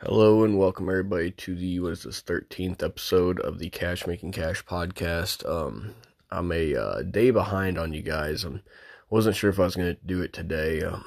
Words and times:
Hello 0.00 0.42
and 0.42 0.58
welcome 0.58 0.88
everybody 0.88 1.30
to 1.30 1.54
the 1.54 1.78
what 1.78 1.92
is 1.92 2.02
this 2.02 2.20
13th 2.20 2.82
episode 2.82 3.38
of 3.40 3.60
the 3.60 3.70
Cash 3.70 4.08
Making 4.08 4.32
Cash 4.32 4.64
podcast. 4.66 5.48
Um, 5.48 5.94
I'm 6.32 6.50
a 6.50 6.74
uh, 6.74 7.02
day 7.02 7.30
behind 7.30 7.78
on 7.78 7.92
you 7.92 8.02
guys. 8.02 8.44
I 8.44 8.60
wasn't 9.08 9.36
sure 9.36 9.50
if 9.50 9.60
I 9.60 9.62
was 9.62 9.76
going 9.76 9.94
to 9.94 10.00
do 10.04 10.20
it 10.20 10.32
today. 10.32 10.82
Uh, 10.82 10.98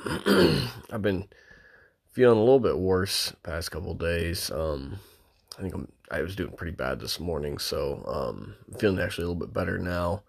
I've 0.91 1.01
been 1.01 1.25
feeling 2.13 2.37
a 2.37 2.41
little 2.41 2.61
bit 2.61 2.77
worse 2.77 3.33
past 3.43 3.71
couple 3.71 3.93
days. 3.93 4.49
Um, 4.49 4.99
I 5.59 5.63
think 5.63 5.73
I'm, 5.75 5.91
I 6.09 6.21
was 6.21 6.37
doing 6.37 6.53
pretty 6.53 6.75
bad 6.75 7.01
this 7.01 7.19
morning, 7.19 7.57
so 7.57 8.03
um, 8.07 8.55
I'm 8.67 8.79
feeling 8.79 8.99
actually 8.99 9.25
a 9.25 9.27
little 9.27 9.45
bit 9.45 9.53
better 9.53 9.77
now. 9.77 10.23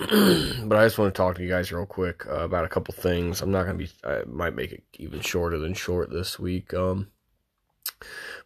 But 0.64 0.78
I 0.78 0.86
just 0.86 0.98
want 0.98 1.14
to 1.14 1.16
talk 1.16 1.36
to 1.36 1.42
you 1.42 1.48
guys 1.48 1.70
real 1.70 1.84
quick 1.84 2.26
uh, 2.26 2.40
about 2.40 2.64
a 2.64 2.68
couple 2.68 2.94
things. 2.94 3.42
I'm 3.42 3.50
not 3.50 3.64
gonna 3.64 3.76
be. 3.76 3.90
I 4.02 4.22
might 4.26 4.54
make 4.54 4.72
it 4.72 4.82
even 4.98 5.20
shorter 5.20 5.58
than 5.58 5.74
short 5.74 6.10
this 6.10 6.38
week. 6.38 6.72
Um, 6.72 7.08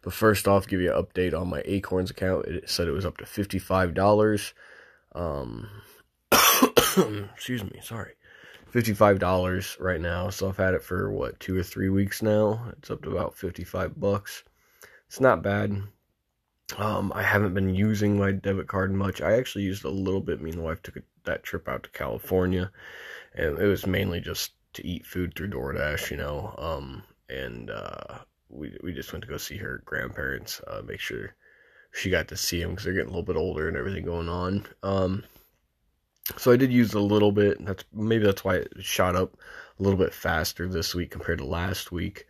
but 0.01 0.11
first 0.11 0.49
off, 0.49 0.67
give 0.67 0.81
you 0.81 0.93
an 0.93 1.01
update 1.01 1.39
on 1.39 1.49
my 1.49 1.61
Acorns 1.63 2.11
account. 2.11 2.45
It 2.47 2.69
said 2.69 2.89
it 2.89 2.91
was 2.91 3.05
up 3.05 3.17
to 3.17 3.25
fifty 3.25 3.57
five 3.57 3.93
dollars. 3.93 4.53
Um, 5.13 5.69
excuse 7.33 7.63
me, 7.63 7.79
sorry, 7.81 8.15
fifty 8.67 8.93
five 8.93 9.19
dollars 9.19 9.77
right 9.79 10.01
now. 10.01 10.29
So 10.31 10.49
I've 10.49 10.57
had 10.57 10.73
it 10.73 10.83
for 10.83 11.09
what 11.09 11.39
two 11.39 11.57
or 11.57 11.63
three 11.63 11.89
weeks 11.89 12.21
now. 12.21 12.69
It's 12.77 12.91
up 12.91 13.01
to 13.03 13.11
about 13.11 13.37
fifty 13.37 13.63
five 13.63 13.97
bucks. 13.97 14.43
It's 15.07 15.21
not 15.21 15.41
bad. 15.41 15.81
Um, 16.77 17.13
I 17.15 17.21
haven't 17.21 17.53
been 17.53 17.73
using 17.73 18.17
my 18.17 18.33
debit 18.33 18.67
card 18.67 18.91
much. 18.91 19.21
I 19.21 19.37
actually 19.37 19.63
used 19.63 19.85
a 19.85 19.89
little 19.89 20.19
bit. 20.19 20.41
Me 20.41 20.49
and 20.49 20.59
the 20.59 20.63
wife 20.63 20.81
took 20.81 20.97
a, 20.97 21.01
that 21.25 21.43
trip 21.43 21.67
out 21.67 21.83
to 21.83 21.89
California, 21.89 22.71
and 23.33 23.59
it 23.59 23.67
was 23.67 23.85
mainly 23.85 24.19
just 24.19 24.51
to 24.73 24.85
eat 24.85 25.05
food 25.05 25.33
through 25.35 25.49
DoorDash, 25.49 26.11
you 26.11 26.17
know. 26.17 26.53
Um, 26.57 27.03
and 27.29 27.69
uh, 27.69 28.19
we 28.49 28.77
we 28.83 28.93
just 28.93 29.11
went 29.11 29.23
to 29.23 29.29
go 29.29 29.37
see 29.37 29.57
her 29.57 29.81
grandparents, 29.85 30.61
uh, 30.67 30.81
make 30.85 30.99
sure 30.99 31.35
she 31.91 32.09
got 32.09 32.27
to 32.27 32.37
see 32.37 32.61
them 32.61 32.71
because 32.71 32.85
they're 32.85 32.93
getting 32.93 33.07
a 33.07 33.11
little 33.11 33.23
bit 33.23 33.37
older 33.37 33.67
and 33.67 33.77
everything 33.77 34.05
going 34.05 34.29
on. 34.29 34.65
Um, 34.83 35.23
so 36.37 36.51
I 36.51 36.57
did 36.57 36.71
use 36.71 36.93
a 36.93 36.99
little 36.99 37.31
bit. 37.31 37.63
That's 37.63 37.85
maybe 37.93 38.25
that's 38.25 38.43
why 38.43 38.55
it 38.55 38.73
shot 38.79 39.15
up 39.15 39.37
a 39.79 39.83
little 39.83 39.99
bit 39.99 40.13
faster 40.13 40.67
this 40.67 40.95
week 40.95 41.11
compared 41.11 41.39
to 41.39 41.45
last 41.45 41.91
week. 41.91 42.25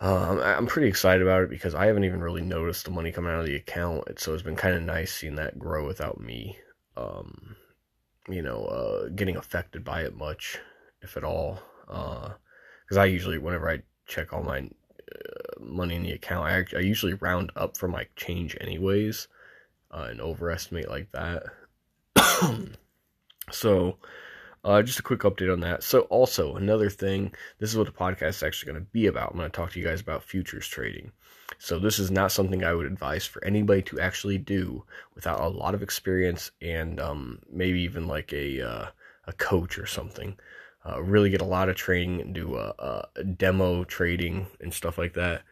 Um, 0.00 0.38
I'm 0.40 0.66
pretty 0.66 0.88
excited 0.88 1.22
about 1.22 1.42
it 1.42 1.50
because 1.50 1.74
I 1.74 1.86
haven't 1.86 2.04
even 2.04 2.20
really 2.20 2.42
noticed 2.42 2.84
the 2.84 2.92
money 2.92 3.10
coming 3.10 3.32
out 3.32 3.40
of 3.40 3.46
the 3.46 3.56
account. 3.56 4.20
So 4.20 4.32
it's 4.32 4.44
been 4.44 4.56
kind 4.56 4.76
of 4.76 4.82
nice 4.82 5.12
seeing 5.12 5.34
that 5.36 5.58
grow 5.58 5.86
without 5.86 6.20
me, 6.20 6.56
um, 6.96 7.56
you 8.28 8.42
know, 8.42 8.64
uh, 8.64 9.08
getting 9.08 9.36
affected 9.36 9.84
by 9.84 10.02
it 10.02 10.16
much, 10.16 10.58
if 11.02 11.16
at 11.16 11.24
all. 11.24 11.60
Because 11.86 12.96
uh, 12.96 13.00
I 13.00 13.06
usually, 13.06 13.38
whenever 13.38 13.70
I 13.70 13.82
check 14.06 14.32
all 14.32 14.42
my 14.42 14.58
uh, 14.60 15.60
money 15.60 15.94
in 15.96 16.02
the 16.02 16.12
account, 16.12 16.46
I, 16.46 16.76
I 16.76 16.80
usually 16.80 17.14
round 17.14 17.52
up 17.56 17.76
from 17.76 17.92
like 17.92 18.14
change 18.16 18.56
anyways 18.60 19.28
uh, 19.90 20.08
and 20.10 20.20
overestimate 20.20 20.88
like 20.88 21.10
that. 21.12 21.44
so 23.50 23.96
uh, 24.68 24.82
just 24.82 24.98
a 24.98 25.02
quick 25.02 25.20
update 25.20 25.50
on 25.50 25.60
that. 25.60 25.82
So, 25.82 26.00
also 26.02 26.56
another 26.56 26.90
thing, 26.90 27.32
this 27.58 27.70
is 27.70 27.76
what 27.76 27.86
the 27.86 27.92
podcast 27.92 28.28
is 28.28 28.42
actually 28.42 28.72
going 28.72 28.84
to 28.84 28.90
be 28.92 29.06
about. 29.06 29.30
I'm 29.30 29.38
going 29.38 29.50
to 29.50 29.56
talk 29.56 29.72
to 29.72 29.80
you 29.80 29.86
guys 29.86 30.02
about 30.02 30.22
futures 30.22 30.68
trading. 30.68 31.10
So, 31.56 31.78
this 31.78 31.98
is 31.98 32.10
not 32.10 32.32
something 32.32 32.62
I 32.62 32.74
would 32.74 32.84
advise 32.84 33.24
for 33.24 33.42
anybody 33.42 33.80
to 33.84 33.98
actually 33.98 34.36
do 34.36 34.84
without 35.14 35.40
a 35.40 35.48
lot 35.48 35.74
of 35.74 35.82
experience 35.82 36.50
and 36.60 37.00
um, 37.00 37.38
maybe 37.50 37.80
even 37.80 38.06
like 38.06 38.30
a 38.34 38.60
uh, 38.60 38.86
a 39.24 39.32
coach 39.32 39.78
or 39.78 39.86
something. 39.86 40.36
Uh, 40.84 41.02
really 41.02 41.30
get 41.30 41.40
a 41.40 41.46
lot 41.46 41.70
of 41.70 41.76
training 41.76 42.20
and 42.20 42.34
do 42.34 42.56
a, 42.56 43.08
demo 43.36 43.84
trading 43.84 44.48
and 44.60 44.74
stuff 44.74 44.98
like 44.98 45.14
that. 45.14 45.44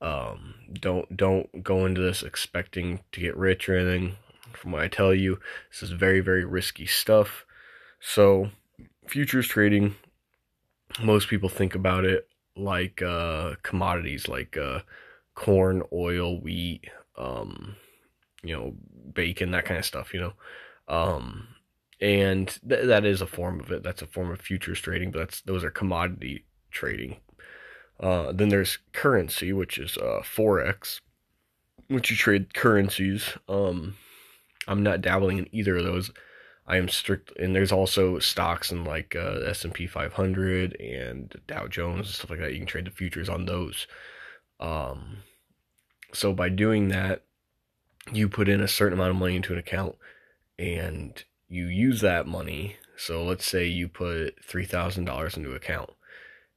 Um, 0.00 0.54
don't 0.72 1.14
don't 1.14 1.62
go 1.62 1.84
into 1.84 2.00
this 2.00 2.22
expecting 2.22 3.00
to 3.12 3.20
get 3.20 3.36
rich 3.36 3.68
or 3.68 3.76
anything. 3.76 4.16
From 4.54 4.72
what 4.72 4.80
I 4.80 4.88
tell 4.88 5.12
you, 5.12 5.38
this 5.70 5.82
is 5.82 5.90
very 5.90 6.20
very 6.20 6.46
risky 6.46 6.86
stuff. 6.86 7.44
So, 8.06 8.50
futures 9.08 9.48
trading, 9.48 9.94
most 11.02 11.26
people 11.28 11.48
think 11.48 11.74
about 11.74 12.04
it 12.04 12.28
like 12.54 13.00
uh, 13.00 13.54
commodities 13.62 14.28
like 14.28 14.58
uh, 14.58 14.80
corn, 15.34 15.82
oil, 15.90 16.38
wheat, 16.38 16.84
um, 17.16 17.76
you 18.42 18.54
know, 18.54 18.74
bacon, 19.14 19.52
that 19.52 19.64
kind 19.64 19.78
of 19.78 19.86
stuff, 19.86 20.12
you 20.12 20.20
know. 20.20 20.32
Um, 20.86 21.48
and 21.98 22.46
th- 22.68 22.86
that 22.86 23.06
is 23.06 23.22
a 23.22 23.26
form 23.26 23.58
of 23.58 23.72
it. 23.72 23.82
That's 23.82 24.02
a 24.02 24.06
form 24.06 24.30
of 24.30 24.38
futures 24.38 24.82
trading, 24.82 25.10
but 25.10 25.20
that's 25.20 25.40
those 25.40 25.64
are 25.64 25.70
commodity 25.70 26.44
trading. 26.70 27.16
Uh, 27.98 28.32
then 28.32 28.50
there's 28.50 28.78
currency, 28.92 29.50
which 29.50 29.78
is 29.78 29.96
uh, 29.96 30.20
forex, 30.22 31.00
which 31.88 32.10
you 32.10 32.18
trade 32.18 32.52
currencies. 32.52 33.30
Um, 33.48 33.96
I'm 34.68 34.82
not 34.82 35.00
dabbling 35.00 35.38
in 35.38 35.48
either 35.52 35.78
of 35.78 35.84
those. 35.84 36.10
I 36.66 36.78
am 36.78 36.88
strict, 36.88 37.32
and 37.38 37.54
there's 37.54 37.72
also 37.72 38.18
stocks 38.18 38.72
in 38.72 38.84
like 38.84 39.14
uh, 39.14 39.40
S 39.46 39.64
and 39.64 39.74
P 39.74 39.86
500 39.86 40.74
and 40.80 41.34
Dow 41.46 41.66
Jones 41.66 42.06
and 42.06 42.14
stuff 42.14 42.30
like 42.30 42.40
that. 42.40 42.52
You 42.52 42.58
can 42.58 42.66
trade 42.66 42.86
the 42.86 42.90
futures 42.90 43.28
on 43.28 43.44
those. 43.44 43.86
Um, 44.60 45.18
so 46.12 46.32
by 46.32 46.48
doing 46.48 46.88
that, 46.88 47.22
you 48.12 48.28
put 48.28 48.48
in 48.48 48.60
a 48.60 48.68
certain 48.68 48.98
amount 48.98 49.10
of 49.10 49.16
money 49.16 49.36
into 49.36 49.52
an 49.52 49.58
account, 49.58 49.96
and 50.58 51.22
you 51.48 51.66
use 51.66 52.00
that 52.00 52.26
money. 52.26 52.76
So 52.96 53.22
let's 53.24 53.46
say 53.46 53.66
you 53.66 53.88
put 53.88 54.42
three 54.42 54.64
thousand 54.64 55.04
dollars 55.04 55.36
into 55.36 55.52
account, 55.52 55.90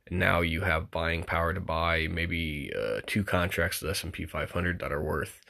and 0.07 0.19
now 0.19 0.39
you 0.39 0.61
have 0.61 0.89
buying 0.89 1.23
power 1.23 1.53
to 1.53 1.59
buy 1.59 2.07
maybe 2.09 2.71
uh, 2.73 3.01
two 3.05 3.25
contracts 3.25 3.81
of 3.81 3.89
S 3.89 4.03
and 4.03 4.13
P 4.13 4.25
500 4.25 4.79
that 4.79 4.93
are 4.93 5.03
worth 5.03 5.41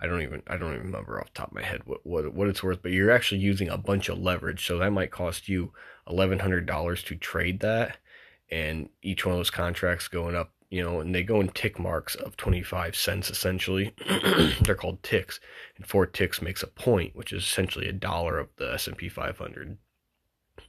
I 0.00 0.06
don't 0.06 0.22
even 0.22 0.42
I 0.46 0.56
don't 0.56 0.74
even 0.74 0.86
remember 0.86 1.18
off 1.18 1.32
the 1.32 1.38
top 1.38 1.48
of 1.48 1.54
my 1.54 1.62
head 1.62 1.82
what, 1.86 2.04
what 2.04 2.34
what 2.34 2.48
it's 2.48 2.62
worth, 2.62 2.82
but 2.82 2.92
you're 2.92 3.10
actually 3.10 3.40
using 3.40 3.68
a 3.68 3.78
bunch 3.78 4.08
of 4.08 4.18
leverage, 4.18 4.66
so 4.66 4.78
that 4.78 4.90
might 4.92 5.10
cost 5.10 5.48
you 5.48 5.72
eleven 6.08 6.38
hundred 6.38 6.66
dollars 6.66 7.02
to 7.04 7.16
trade 7.16 7.60
that, 7.60 7.96
and 8.50 8.90
each 9.02 9.24
one 9.24 9.32
of 9.32 9.38
those 9.38 9.50
contracts 9.50 10.08
going 10.08 10.36
up, 10.36 10.52
you 10.68 10.82
know, 10.82 11.00
and 11.00 11.14
they 11.14 11.22
go 11.22 11.40
in 11.40 11.48
tick 11.48 11.78
marks 11.78 12.14
of 12.14 12.36
twenty 12.36 12.62
five 12.62 12.94
cents 12.94 13.30
essentially. 13.30 13.94
They're 14.62 14.74
called 14.74 15.02
ticks, 15.02 15.40
and 15.76 15.86
four 15.86 16.04
ticks 16.04 16.42
makes 16.42 16.62
a 16.62 16.68
point, 16.68 17.16
which 17.16 17.32
is 17.32 17.42
essentially 17.42 17.88
a 17.88 17.92
dollar 17.92 18.38
of 18.38 18.48
the 18.56 18.74
S 18.74 18.86
and 18.86 18.98
P 18.98 19.08
five 19.08 19.38
hundred, 19.38 19.78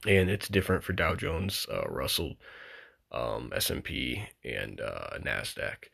and 0.06 0.30
it's 0.30 0.48
different 0.48 0.84
for 0.84 0.94
Dow 0.94 1.14
Jones, 1.14 1.66
uh, 1.70 1.86
Russell, 1.86 2.36
um, 3.12 3.52
S 3.54 3.68
and 3.68 3.84
P, 3.84 4.24
and 4.42 4.80
uh, 4.80 5.18
Nasdaq. 5.18 5.90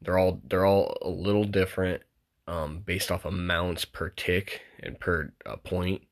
They're 0.00 0.16
all 0.16 0.40
they're 0.48 0.64
all 0.64 0.96
a 1.02 1.10
little 1.10 1.44
different 1.44 2.02
um, 2.48 2.82
based 2.84 3.12
off 3.12 3.26
amounts 3.26 3.84
per 3.84 4.08
tick 4.08 4.62
and 4.80 4.98
per 4.98 5.32
uh, 5.44 5.56
point. 5.56 6.02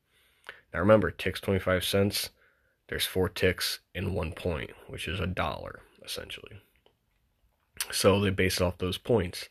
Now 0.73 0.79
remember, 0.79 1.09
ticks 1.09 1.41
25 1.41 1.83
cents. 1.83 2.29
There's 2.87 3.05
four 3.05 3.27
ticks 3.27 3.79
in 3.93 4.13
one 4.13 4.31
point, 4.31 4.69
which 4.87 5.07
is 5.07 5.19
a 5.19 5.27
dollar, 5.27 5.81
essentially. 6.05 6.61
So 7.91 8.21
they 8.21 8.29
base 8.29 8.61
it 8.61 8.63
off 8.63 8.77
those 8.77 8.99
points. 8.99 9.49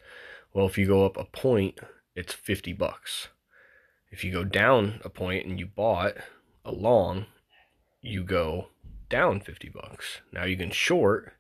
Well, 0.54 0.66
if 0.66 0.78
you 0.78 0.86
go 0.86 1.04
up 1.04 1.16
a 1.16 1.24
point, 1.24 1.78
it's 2.14 2.32
50 2.32 2.72
bucks. 2.72 3.28
If 4.10 4.24
you 4.24 4.32
go 4.32 4.44
down 4.44 5.00
a 5.04 5.10
point 5.10 5.44
and 5.44 5.58
you 5.58 5.66
bought 5.66 6.14
a 6.64 6.70
long, 6.70 7.26
you 8.00 8.22
go 8.22 8.68
down 9.10 9.40
50 9.40 9.68
bucks. 9.70 10.20
Now 10.32 10.44
you 10.44 10.56
can 10.56 10.70
short, 10.70 11.32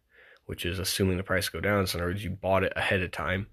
which 0.44 0.66
is 0.66 0.78
assuming 0.78 1.16
the 1.16 1.22
price 1.22 1.48
go 1.48 1.60
down. 1.60 1.86
So 1.86 1.98
in 1.98 2.02
other 2.02 2.10
words, 2.10 2.24
you 2.24 2.30
bought 2.30 2.64
it 2.64 2.72
ahead 2.74 3.00
of 3.00 3.12
time 3.12 3.46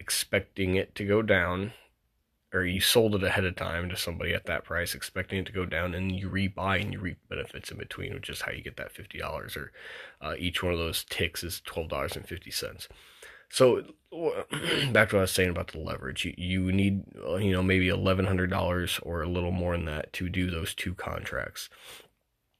expecting 0.00 0.74
it 0.74 0.94
to 0.96 1.04
go 1.04 1.22
down, 1.22 1.72
or 2.52 2.64
you 2.64 2.80
sold 2.80 3.14
it 3.14 3.22
ahead 3.22 3.44
of 3.44 3.54
time 3.54 3.88
to 3.90 3.96
somebody 3.96 4.32
at 4.32 4.46
that 4.46 4.64
price, 4.64 4.94
expecting 4.94 5.38
it 5.38 5.46
to 5.46 5.52
go 5.52 5.66
down, 5.66 5.94
and 5.94 6.10
you 6.10 6.28
rebuy 6.28 6.80
and 6.80 6.92
you 6.92 6.98
reap 6.98 7.18
benefits 7.28 7.70
in 7.70 7.78
between, 7.78 8.14
which 8.14 8.30
is 8.30 8.40
how 8.40 8.50
you 8.50 8.62
get 8.62 8.76
that 8.76 8.92
fifty 8.92 9.18
dollars. 9.18 9.56
Or 9.56 9.70
uh, 10.20 10.34
each 10.38 10.62
one 10.62 10.72
of 10.72 10.78
those 10.78 11.04
ticks 11.04 11.44
is 11.44 11.60
twelve 11.60 11.90
dollars 11.90 12.16
and 12.16 12.26
fifty 12.26 12.50
cents. 12.50 12.88
So 13.50 13.82
back 14.92 15.10
to 15.10 15.16
what 15.16 15.20
I 15.20 15.20
was 15.20 15.32
saying 15.32 15.50
about 15.50 15.68
the 15.68 15.78
leverage, 15.78 16.24
you, 16.24 16.34
you 16.36 16.72
need 16.72 17.04
uh, 17.24 17.36
you 17.36 17.52
know 17.52 17.62
maybe 17.62 17.88
eleven 17.88 18.26
hundred 18.26 18.50
dollars 18.50 18.98
or 19.02 19.22
a 19.22 19.28
little 19.28 19.52
more 19.52 19.76
than 19.76 19.84
that 19.84 20.12
to 20.14 20.28
do 20.28 20.50
those 20.50 20.74
two 20.74 20.94
contracts. 20.94 21.68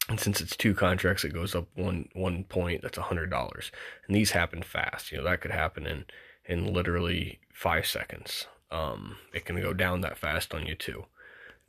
And 0.09 0.19
since 0.19 0.41
it's 0.41 0.57
two 0.57 0.75
contracts, 0.75 1.25
it 1.25 1.33
goes 1.33 1.55
up 1.55 1.69
one 1.75 2.09
one 2.13 2.45
point. 2.45 2.83
That's 2.83 2.99
a 2.99 3.03
hundred 3.03 3.31
dollars, 3.31 3.73
and 4.07 4.15
these 4.15 4.33
happen 4.33 4.63
fast. 4.63 5.11
You 5.11 5.19
know 5.19 5.25
that 5.25 5.41
could 5.41 5.53
happen 5.53 5.87
in 5.87 6.05
in 6.45 6.73
literally 6.73 7.41
five 7.53 7.87
seconds. 7.87 8.47
Um, 8.71 9.17
it 9.35 9.45
can 9.45 9.61
go 9.61 9.73
down 9.73 10.01
that 10.01 10.19
fast 10.19 10.55
on 10.55 10.67
you 10.67 10.75
too. 10.75 11.07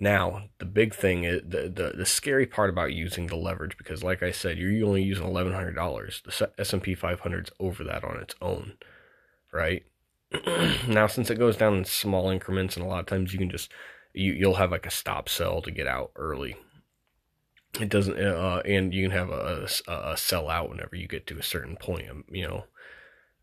Now, 0.02 0.46
the 0.58 0.66
big 0.66 0.96
thing 0.96 1.26
is 1.26 1.44
the, 1.48 1.70
the, 1.70 1.94
the 1.96 2.06
scary 2.08 2.48
part 2.48 2.72
about 2.72 2.92
using 2.92 3.28
the 3.28 3.36
leverage, 3.36 3.78
because 3.78 4.04
like 4.04 4.24
I 4.24 4.32
said, 4.32 4.58
you're 4.58 4.88
only 4.88 5.04
using 5.04 5.28
$1,100. 5.28 6.24
The 6.24 6.50
S&P 6.58 6.96
500 6.96 7.48
is 7.48 7.54
over 7.60 7.84
that 7.84 8.04
on 8.04 8.18
its 8.18 8.34
own, 8.42 8.74
right? 9.54 9.84
now, 10.88 11.06
since 11.06 11.30
it 11.30 11.38
goes 11.38 11.56
down 11.56 11.76
in 11.76 11.86
small 11.86 12.32
increments, 12.32 12.76
and 12.76 12.84
a 12.84 12.90
lot 12.90 13.02
of 13.02 13.06
times 13.06 13.32
you 13.32 13.38
can 13.38 13.52
just, 13.52 13.72
you, 14.12 14.34
you'll 14.34 14.56
have 14.56 14.72
like 14.72 14.88
a 14.88 14.92
stop 14.92 15.30
sell 15.30 15.62
to 15.62 15.70
get 15.70 15.86
out 15.86 16.10
early. 16.16 16.56
It 17.80 17.90
doesn't, 17.90 18.20
uh, 18.20 18.64
and 18.66 18.92
you 18.96 19.08
can 19.08 19.16
have 19.16 19.30
a, 19.30 19.68
a, 19.88 19.92
a 20.14 20.18
sell 20.18 20.50
out 20.50 20.70
whenever 20.70 20.96
you 20.96 21.08
get 21.08 21.28
to 21.28 21.38
a 21.38 21.44
certain 21.44 21.76
point, 21.76 22.10
um, 22.10 22.24
you 22.28 22.48
know, 22.48 22.64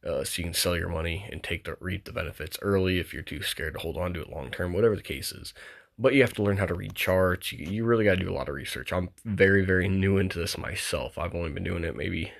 uh, 0.08 0.24
so 0.24 0.40
you 0.40 0.44
can 0.44 0.54
sell 0.54 0.76
your 0.76 0.88
money 0.88 1.26
and 1.30 1.42
take 1.42 1.64
the 1.64 1.76
reap 1.80 2.04
the 2.04 2.12
benefits 2.12 2.58
early 2.62 2.98
if 2.98 3.12
you're 3.12 3.22
too 3.22 3.42
scared 3.42 3.74
to 3.74 3.80
hold 3.80 3.96
on 3.96 4.14
to 4.14 4.22
it 4.22 4.30
long 4.30 4.50
term, 4.50 4.72
whatever 4.72 4.96
the 4.96 5.02
case 5.02 5.32
is. 5.32 5.52
But 5.98 6.14
you 6.14 6.22
have 6.22 6.34
to 6.34 6.42
learn 6.42 6.58
how 6.58 6.66
to 6.66 6.74
read 6.74 6.94
charts. 6.94 7.52
You, 7.52 7.66
you 7.66 7.84
really 7.84 8.04
got 8.04 8.18
to 8.18 8.24
do 8.24 8.30
a 8.30 8.34
lot 8.34 8.48
of 8.48 8.54
research. 8.54 8.92
I'm 8.92 9.10
very, 9.24 9.64
very 9.64 9.88
new 9.88 10.16
into 10.16 10.38
this 10.38 10.56
myself. 10.56 11.18
I've 11.18 11.34
only 11.34 11.50
been 11.50 11.64
doing 11.64 11.84
it 11.84 11.96
maybe 11.96 12.32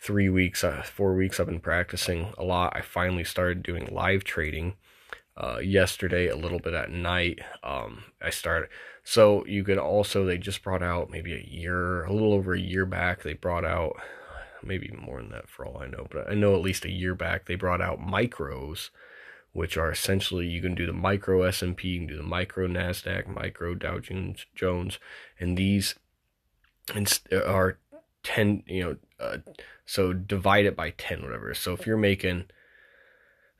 three 0.00 0.28
weeks, 0.28 0.64
uh, 0.64 0.82
four 0.82 1.14
weeks. 1.14 1.38
I've 1.38 1.46
been 1.46 1.60
practicing 1.60 2.32
a 2.38 2.44
lot. 2.44 2.74
I 2.74 2.80
finally 2.80 3.24
started 3.24 3.62
doing 3.62 3.88
live 3.92 4.24
trading 4.24 4.74
uh, 5.36 5.58
yesterday, 5.58 6.28
a 6.28 6.36
little 6.36 6.58
bit 6.58 6.74
at 6.74 6.90
night. 6.90 7.40
Um, 7.62 8.04
I 8.22 8.30
started. 8.30 8.70
So 9.04 9.44
you 9.46 9.64
could 9.64 9.78
also, 9.78 10.24
they 10.24 10.38
just 10.38 10.62
brought 10.62 10.82
out 10.82 11.10
maybe 11.10 11.34
a 11.34 11.46
year, 11.46 12.04
a 12.04 12.12
little 12.12 12.32
over 12.32 12.54
a 12.54 12.60
year 12.60 12.86
back, 12.86 13.22
they 13.22 13.34
brought 13.34 13.64
out 13.64 13.96
maybe 14.62 14.90
more 14.96 15.20
than 15.20 15.30
that 15.30 15.48
for 15.48 15.64
all 15.64 15.78
I 15.78 15.86
know, 15.86 16.06
but 16.10 16.30
I 16.30 16.34
know 16.34 16.54
at 16.54 16.62
least 16.62 16.84
a 16.84 16.90
year 16.90 17.14
back 17.14 17.46
they 17.46 17.54
brought 17.54 17.80
out 17.80 18.00
micros, 18.00 18.90
which 19.52 19.76
are 19.76 19.90
essentially 19.90 20.46
you 20.46 20.60
can 20.60 20.74
do 20.74 20.86
the 20.86 20.92
micro 20.92 21.42
S&P, 21.42 21.88
you 21.88 21.98
can 22.00 22.06
do 22.08 22.16
the 22.16 22.22
micro 22.22 22.66
Nasdaq, 22.66 23.26
micro 23.26 23.74
Dow 23.74 23.98
Jones, 23.98 24.46
Jones, 24.54 24.98
and 25.38 25.56
these 25.56 25.94
are 27.32 27.78
10, 28.22 28.62
you 28.66 28.82
know, 28.82 28.96
uh, 29.20 29.38
so 29.84 30.12
divide 30.12 30.66
it 30.66 30.76
by 30.76 30.90
10 30.90 31.22
whatever. 31.22 31.54
So 31.54 31.72
if 31.72 31.86
you're 31.86 31.96
making 31.96 32.44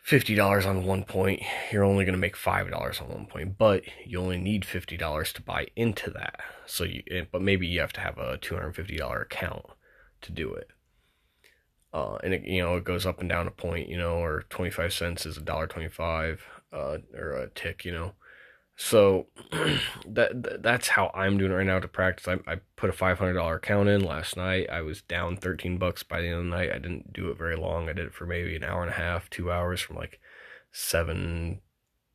$50 0.06 0.66
on 0.66 0.84
one 0.84 1.04
point, 1.04 1.42
you're 1.70 1.84
only 1.84 2.04
going 2.04 2.14
to 2.14 2.20
make 2.20 2.36
$5 2.36 3.02
on 3.02 3.08
one 3.08 3.26
point, 3.26 3.58
but 3.58 3.84
you 4.06 4.20
only 4.20 4.38
need 4.38 4.62
$50 4.62 5.32
to 5.32 5.42
buy 5.42 5.66
into 5.76 6.10
that. 6.10 6.40
So 6.66 6.84
you 6.84 7.02
but 7.30 7.42
maybe 7.42 7.66
you 7.66 7.80
have 7.80 7.92
to 7.94 8.00
have 8.00 8.18
a 8.18 8.38
$250 8.38 9.22
account 9.22 9.66
to 10.22 10.32
do 10.32 10.52
it 10.52 10.70
uh, 11.92 12.16
and 12.22 12.34
it, 12.34 12.44
you 12.44 12.62
know 12.62 12.76
it 12.76 12.84
goes 12.84 13.06
up 13.06 13.20
and 13.20 13.28
down 13.28 13.46
a 13.46 13.50
point, 13.50 13.88
you 13.88 13.96
know, 13.96 14.16
or 14.16 14.44
twenty 14.50 14.70
five 14.70 14.92
cents 14.92 15.26
is 15.26 15.36
a 15.36 15.42
dollar 15.42 15.66
twenty 15.66 15.88
five, 15.88 16.42
uh, 16.72 16.98
or 17.14 17.32
a 17.32 17.50
tick, 17.50 17.84
you 17.84 17.92
know. 17.92 18.12
So 18.76 19.26
that 20.06 20.62
that's 20.62 20.88
how 20.88 21.10
I'm 21.12 21.36
doing 21.36 21.50
right 21.50 21.66
now 21.66 21.80
to 21.80 21.88
practice. 21.88 22.28
I, 22.28 22.38
I 22.50 22.60
put 22.76 22.90
a 22.90 22.92
five 22.92 23.18
hundred 23.18 23.34
dollar 23.34 23.56
account 23.56 23.88
in 23.88 24.04
last 24.04 24.36
night. 24.36 24.70
I 24.70 24.82
was 24.82 25.02
down 25.02 25.36
thirteen 25.36 25.78
bucks 25.78 26.02
by 26.02 26.20
the 26.20 26.28
end 26.28 26.36
of 26.36 26.44
the 26.44 26.50
night. 26.50 26.70
I 26.70 26.78
didn't 26.78 27.12
do 27.12 27.30
it 27.30 27.38
very 27.38 27.56
long. 27.56 27.88
I 27.88 27.92
did 27.92 28.06
it 28.06 28.14
for 28.14 28.24
maybe 28.26 28.54
an 28.54 28.64
hour 28.64 28.82
and 28.82 28.90
a 28.90 28.94
half, 28.94 29.28
two 29.30 29.50
hours, 29.50 29.80
from 29.80 29.96
like 29.96 30.20
seven 30.70 31.60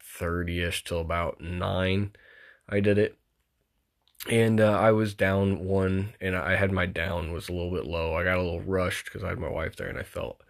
thirty 0.02 0.64
ish 0.64 0.84
till 0.84 1.02
about 1.02 1.42
nine. 1.42 2.12
I 2.70 2.80
did 2.80 2.98
it, 2.98 3.18
and 4.30 4.62
uh, 4.62 4.80
I 4.80 4.92
was 4.92 5.14
down 5.14 5.66
one, 5.66 6.14
and 6.22 6.36
I 6.36 6.56
had 6.56 6.72
my 6.72 6.86
down 6.86 7.34
was 7.34 7.50
a 7.50 7.54
little 7.54 7.72
bit 7.72 7.86
low. 7.86 8.16
I 8.16 8.24
got 8.24 8.38
a 8.38 8.42
little 8.42 8.62
rushed 8.62 9.06
because 9.06 9.24
I 9.24 9.30
had 9.30 9.40
my 9.40 9.50
wife 9.50 9.76
there, 9.76 9.88
and 9.88 9.98
I 9.98 10.04
felt 10.04 10.42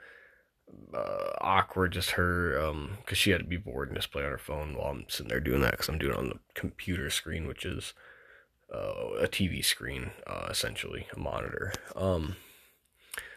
uh, 0.94 1.32
awkward 1.42 1.92
just 1.92 2.12
her 2.12 2.60
um 2.60 2.98
because 3.02 3.18
she 3.18 3.32
had 3.32 3.40
to 3.40 3.48
be 3.48 3.58
bored 3.58 3.90
and 3.90 3.98
just 3.98 4.12
play 4.12 4.24
on 4.24 4.32
her 4.32 4.38
phone 4.38 4.76
while 4.76 4.92
I'm 4.92 5.06
sitting 5.08 5.30
there 5.30 5.40
doing 5.40 5.62
that 5.62 5.72
because 5.72 5.90
I'm 5.90 5.98
doing 5.98 6.14
it 6.14 6.18
on 6.18 6.30
the 6.30 6.40
computer 6.54 7.10
screen, 7.10 7.48
which 7.48 7.66
is 7.66 7.94
uh, 8.74 9.20
a 9.20 9.28
TV 9.28 9.64
screen, 9.64 10.12
uh, 10.26 10.48
essentially 10.50 11.08
a 11.16 11.20
monitor. 11.20 11.74
Um, 11.96 12.38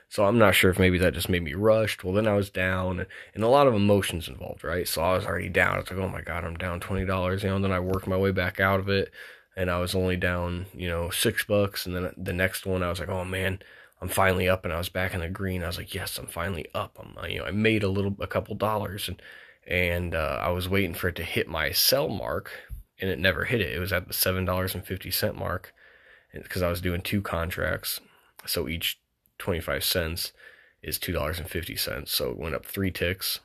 so 0.09 0.25
I'm 0.25 0.39
not 0.39 0.55
sure 0.55 0.71
if 0.71 0.79
maybe 0.79 0.99
that 0.99 1.15
just 1.15 1.29
made 1.29 1.43
me 1.43 1.55
rushed. 1.55 2.05
Well, 2.05 2.15
then 2.15 2.29
I 2.29 2.35
was 2.35 2.49
down, 2.49 3.07
and, 3.35 3.45
a 3.45 3.49
lot 3.49 3.67
of 3.67 3.75
emotions 3.75 4.29
involved, 4.29 4.63
right? 4.63 4.87
So 4.87 5.03
I 5.03 5.15
was 5.15 5.27
already 5.27 5.49
down. 5.49 5.79
It's 5.79 5.91
like, 5.91 5.99
oh 5.99 6.09
my 6.09 6.23
god, 6.23 6.45
I'm 6.45 6.57
down 6.57 6.81
twenty 6.81 7.05
dollars, 7.05 7.43
you 7.43 7.49
know. 7.49 7.57
And 7.57 7.65
then 7.65 7.73
I 7.73 7.81
worked 7.81 8.07
my 8.07 8.17
way 8.17 8.31
back 8.31 8.61
out 8.61 8.81
of 8.81 8.89
it 8.89 9.13
and 9.57 9.71
I 9.71 9.79
was 9.79 9.95
only 9.95 10.17
down, 10.17 10.67
you 10.75 10.89
know, 10.89 11.09
six 11.11 11.45
bucks. 11.45 11.87
And 11.87 11.97
then 11.97 12.13
the 12.17 12.33
next 12.33 12.67
one, 12.67 12.83
I 12.83 12.91
was 12.91 13.01
like, 13.01 13.09
oh 13.09 13.25
man, 13.25 13.61
I'm 14.01 14.09
finally 14.09 14.49
up, 14.49 14.65
and 14.65 14.75
I 14.75 14.79
was 14.79 14.91
back 14.91 15.15
in 15.15 15.21
the 15.21 15.29
green. 15.29 15.65
I 15.65 15.69
was 15.69 15.79
like, 15.79 15.95
yes, 15.95 16.19
I'm 16.19 16.27
finally 16.27 16.67
up. 16.75 16.99
I'm, 17.01 17.17
uh, 17.17 17.27
you 17.27 17.39
know, 17.39 17.47
I 17.47 17.51
made 17.51 17.83
a 17.83 17.89
little, 17.89 18.15
a 18.21 18.27
couple 18.27 18.55
dollars, 18.55 19.09
and 19.09 19.21
and 19.67 20.15
uh, 20.15 20.39
I 20.41 20.51
was 20.51 20.69
waiting 20.69 20.95
for 20.95 21.09
it 21.09 21.17
to 21.17 21.25
hit 21.25 21.49
my 21.49 21.73
sell 21.73 22.09
mark, 22.09 22.51
and 23.01 23.11
it 23.11 23.19
never 23.19 23.47
hit 23.47 23.61
it. 23.61 23.75
It 23.75 23.81
was 23.81 23.93
at 23.93 24.07
the 24.07 24.13
seven 24.13 24.45
dollars 24.45 24.75
and 24.75 24.87
fifty 24.87 25.11
cent 25.11 25.37
mark, 25.37 25.73
because 26.33 26.63
I 26.63 26.69
was 26.69 26.83
doing 26.83 27.01
two 27.01 27.23
contracts, 27.23 28.01
so 28.45 28.69
each 28.69 29.01
twenty 29.39 29.61
five 29.61 29.83
cents 29.83 30.33
is 30.83 30.99
two 30.99 31.13
dollars 31.13 31.39
and 31.39 31.49
fifty 31.49 31.75
cents. 31.77 32.13
So 32.13 32.31
it 32.31 32.39
went 32.39 32.55
up 32.55 32.67
three 32.67 32.91
ticks, 32.91 33.41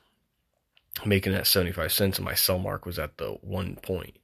making 1.06 1.32
that 1.32 1.46
seventy 1.46 1.72
five 1.72 1.92
cents, 1.92 2.18
and 2.18 2.26
my 2.26 2.34
sell 2.34 2.58
mark 2.58 2.84
was 2.84 2.98
at 2.98 3.16
the 3.16 3.38
one 3.40 3.76
point 3.76 4.18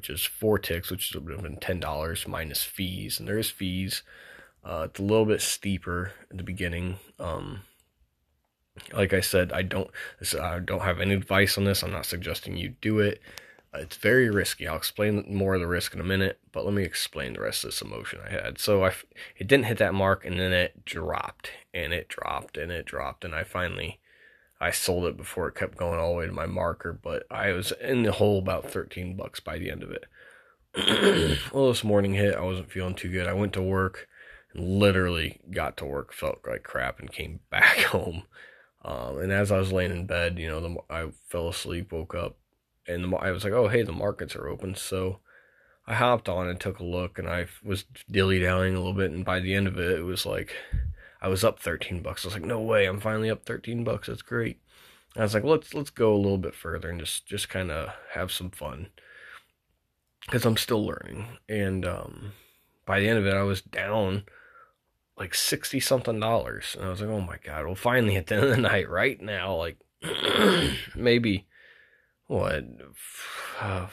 which 0.00 0.08
is 0.08 0.24
four 0.24 0.58
ticks, 0.58 0.90
which 0.90 1.14
would 1.14 1.30
have 1.30 1.42
been 1.42 1.58
ten 1.58 1.78
dollars 1.78 2.26
minus 2.26 2.62
fees, 2.62 3.20
and 3.20 3.28
there 3.28 3.36
is 3.36 3.50
fees. 3.50 4.02
Uh, 4.64 4.86
it's 4.88 4.98
a 4.98 5.02
little 5.02 5.26
bit 5.26 5.42
steeper 5.42 6.12
in 6.30 6.38
the 6.38 6.42
beginning. 6.42 6.96
Um, 7.18 7.64
like 8.94 9.12
I 9.12 9.20
said, 9.20 9.52
I 9.52 9.60
don't 9.60 9.90
I 10.40 10.58
don't 10.60 10.80
have 10.80 11.00
any 11.00 11.12
advice 11.12 11.58
on 11.58 11.64
this. 11.64 11.82
I'm 11.82 11.92
not 11.92 12.06
suggesting 12.06 12.56
you 12.56 12.76
do 12.80 12.98
it. 12.98 13.20
Uh, 13.74 13.80
it's 13.80 13.96
very 13.96 14.30
risky. 14.30 14.66
I'll 14.66 14.78
explain 14.78 15.22
more 15.28 15.54
of 15.54 15.60
the 15.60 15.66
risk 15.66 15.92
in 15.92 16.00
a 16.00 16.04
minute, 16.04 16.40
but 16.50 16.64
let 16.64 16.72
me 16.72 16.82
explain 16.82 17.34
the 17.34 17.42
rest 17.42 17.62
of 17.62 17.68
this 17.68 17.82
emotion 17.82 18.20
I 18.24 18.30
had. 18.30 18.58
So 18.58 18.86
I 18.86 18.94
it 19.36 19.48
didn't 19.48 19.66
hit 19.66 19.76
that 19.78 19.92
mark, 19.92 20.24
and 20.24 20.40
then 20.40 20.54
it 20.54 20.86
dropped, 20.86 21.50
and 21.74 21.92
it 21.92 22.08
dropped, 22.08 22.56
and 22.56 22.72
it 22.72 22.86
dropped, 22.86 23.22
and 23.22 23.34
I 23.34 23.44
finally 23.44 23.99
I 24.60 24.70
sold 24.70 25.06
it 25.06 25.16
before 25.16 25.48
it 25.48 25.54
kept 25.54 25.78
going 25.78 25.98
all 25.98 26.12
the 26.12 26.18
way 26.18 26.26
to 26.26 26.32
my 26.32 26.46
marker, 26.46 26.92
but 26.92 27.24
I 27.30 27.52
was 27.52 27.72
in 27.80 28.02
the 28.02 28.12
hole 28.12 28.38
about 28.38 28.70
13 28.70 29.16
bucks 29.16 29.40
by 29.40 29.58
the 29.58 29.70
end 29.70 29.82
of 29.82 29.90
it. 29.90 30.04
well, 31.52 31.68
this 31.68 31.82
morning 31.82 32.14
hit, 32.14 32.34
I 32.34 32.42
wasn't 32.42 32.70
feeling 32.70 32.94
too 32.94 33.10
good. 33.10 33.26
I 33.26 33.32
went 33.32 33.54
to 33.54 33.62
work 33.62 34.06
and 34.52 34.78
literally 34.78 35.40
got 35.50 35.76
to 35.78 35.86
work, 35.86 36.12
felt 36.12 36.40
like 36.46 36.62
crap, 36.62 37.00
and 37.00 37.10
came 37.10 37.40
back 37.50 37.78
home. 37.78 38.24
Um, 38.84 39.18
and 39.18 39.32
as 39.32 39.50
I 39.50 39.58
was 39.58 39.72
laying 39.72 39.92
in 39.92 40.06
bed, 40.06 40.38
you 40.38 40.48
know, 40.48 40.60
the, 40.60 40.76
I 40.90 41.10
fell 41.28 41.48
asleep, 41.48 41.92
woke 41.92 42.14
up, 42.14 42.36
and 42.86 43.04
the, 43.04 43.16
I 43.16 43.30
was 43.30 43.44
like, 43.44 43.52
oh, 43.52 43.68
hey, 43.68 43.82
the 43.82 43.92
markets 43.92 44.36
are 44.36 44.48
open. 44.48 44.74
So 44.74 45.20
I 45.86 45.94
hopped 45.94 46.28
on 46.28 46.48
and 46.48 46.60
took 46.60 46.78
a 46.78 46.84
look, 46.84 47.18
and 47.18 47.28
I 47.28 47.46
was 47.64 47.84
dilly 48.10 48.40
dallying 48.40 48.74
a 48.74 48.78
little 48.78 48.92
bit. 48.92 49.10
And 49.10 49.24
by 49.24 49.40
the 49.40 49.54
end 49.54 49.66
of 49.66 49.78
it, 49.78 49.98
it 49.98 50.02
was 50.02 50.26
like 50.26 50.54
I 51.22 51.28
was 51.28 51.44
up 51.44 51.60
13 51.60 52.02
bucks. 52.02 52.24
I 52.24 52.28
was 52.28 52.34
like, 52.34 52.44
no 52.44 52.60
way, 52.60 52.86
I'm 52.86 53.00
finally 53.00 53.30
up 53.30 53.44
13 53.44 53.84
bucks. 53.84 54.08
That's 54.08 54.22
great. 54.22 54.60
I 55.16 55.22
was 55.22 55.34
like, 55.34 55.44
let's 55.44 55.74
let's 55.74 55.90
go 55.90 56.14
a 56.14 56.16
little 56.16 56.38
bit 56.38 56.54
further 56.54 56.88
and 56.88 57.00
just 57.00 57.26
just 57.26 57.48
kind 57.48 57.70
of 57.70 57.90
have 58.12 58.30
some 58.30 58.50
fun 58.50 58.88
because 60.24 60.44
I'm 60.44 60.56
still 60.56 60.86
learning. 60.86 61.26
And 61.48 61.84
um, 61.84 62.32
by 62.86 63.00
the 63.00 63.08
end 63.08 63.18
of 63.18 63.26
it, 63.26 63.34
I 63.34 63.42
was 63.42 63.60
down 63.60 64.24
like 65.18 65.34
sixty 65.34 65.80
something 65.80 66.20
dollars, 66.20 66.76
and 66.76 66.86
I 66.86 66.90
was 66.90 67.00
like, 67.00 67.10
oh 67.10 67.20
my 67.20 67.38
god, 67.44 67.66
well, 67.66 67.74
finally 67.74 68.16
at 68.16 68.28
the 68.28 68.36
end 68.36 68.44
of 68.44 68.50
the 68.50 68.56
night, 68.56 68.88
right 68.88 69.20
now, 69.20 69.56
like 69.56 69.78
maybe 70.94 71.46
what 72.26 72.64
uh, 73.60 73.88